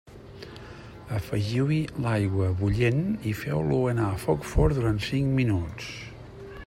Afegiu-hi 1.17 1.77
l'aigua 2.05 2.49
bullent 2.61 3.03
i 3.33 3.35
feu-lo 3.43 3.77
anar 3.93 4.09
a 4.15 4.19
foc 4.25 4.51
fort 4.55 4.79
durant 4.81 5.07
cinc 5.11 5.31
minuts. 5.43 5.93